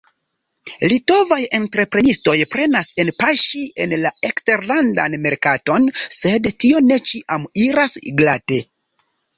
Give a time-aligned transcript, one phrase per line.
[0.93, 5.87] Litovaj entreprenistoj penas enpaŝi en la eksterlandan merkaton,
[6.21, 8.63] sed tio ne ĉiam iras glate.